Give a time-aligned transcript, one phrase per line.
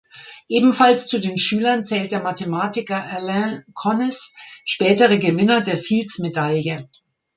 [0.49, 4.33] Ebenfalls zu den Schülern zählt der Mathematiker Alain Connes,
[4.65, 6.77] späterer Gewinner der Fields Medaille.